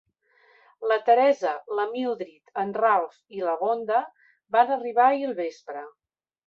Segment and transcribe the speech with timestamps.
[0.91, 1.51] La Teresa,
[1.81, 4.01] la Mildrid, en Ralph i la Vonda
[4.59, 5.89] van arribar ahir al vespre.